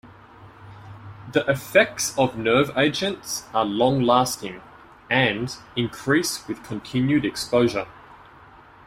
The 1.31 1.47
effects 1.47 2.17
of 2.17 2.35
nerve 2.35 2.75
agents 2.75 3.45
are 3.53 3.63
long 3.63 4.01
lasting 4.01 4.59
and 5.11 5.55
increase 5.75 6.47
with 6.47 6.63
continued 6.63 7.23
exposure. 7.23 7.85